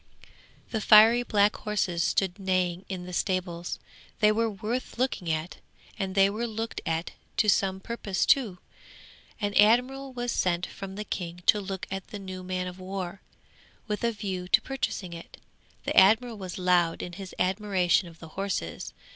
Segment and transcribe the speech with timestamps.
[0.71, 3.77] 'The fiery black horses stood neighing in the stables;
[4.19, 5.57] they were worth looking at,
[5.99, 8.57] and they were looked at to some purpose too.
[9.39, 13.21] An admiral was sent from the King to look at the new man of war,
[13.87, 15.37] with a view to purchasing it.
[15.83, 18.93] The admiral was loud in his admiration of the horses.